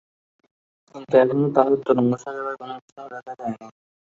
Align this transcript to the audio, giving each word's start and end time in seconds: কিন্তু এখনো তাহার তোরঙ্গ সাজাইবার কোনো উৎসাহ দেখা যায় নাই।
কিন্তু 0.95 1.13
এখনো 1.17 1.45
তাহার 1.55 1.73
তোরঙ্গ 1.85 2.11
সাজাইবার 2.23 2.55
কোনো 2.61 2.73
উৎসাহ 2.79 3.05
দেখা 3.13 3.33
যায় 3.39 3.51
নাই। 3.51 3.69